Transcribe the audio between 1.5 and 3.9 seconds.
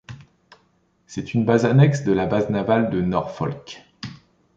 annexe de la Base navale de Norfolk.